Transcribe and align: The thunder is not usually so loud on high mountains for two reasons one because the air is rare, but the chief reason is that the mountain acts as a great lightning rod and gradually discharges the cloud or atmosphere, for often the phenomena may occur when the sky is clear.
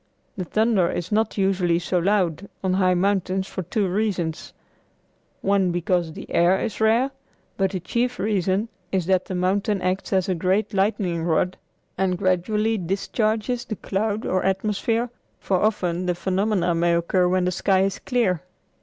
The 0.35 0.45
thunder 0.45 0.89
is 0.89 1.11
not 1.11 1.37
usually 1.37 1.77
so 1.77 1.99
loud 1.99 2.49
on 2.63 2.73
high 2.73 2.95
mountains 2.95 3.45
for 3.45 3.61
two 3.61 3.87
reasons 3.87 4.51
one 5.43 5.71
because 5.71 6.11
the 6.13 6.27
air 6.31 6.59
is 6.59 6.81
rare, 6.81 7.11
but 7.55 7.69
the 7.69 7.79
chief 7.79 8.17
reason 8.17 8.67
is 8.91 9.05
that 9.05 9.25
the 9.25 9.35
mountain 9.35 9.79
acts 9.79 10.11
as 10.11 10.27
a 10.27 10.33
great 10.33 10.73
lightning 10.73 11.21
rod 11.23 11.55
and 11.99 12.17
gradually 12.17 12.79
discharges 12.79 13.63
the 13.63 13.75
cloud 13.75 14.25
or 14.25 14.43
atmosphere, 14.43 15.11
for 15.39 15.57
often 15.61 16.07
the 16.07 16.15
phenomena 16.15 16.73
may 16.73 16.95
occur 16.95 17.27
when 17.27 17.45
the 17.45 17.51
sky 17.51 17.81
is 17.81 17.99
clear. 17.99 18.41